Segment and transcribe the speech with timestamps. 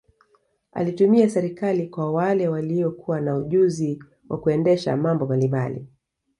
[0.71, 5.87] Alitumia serikali kwa wale walio kuwa na ujuziwa kuendesha mambo mbalimbali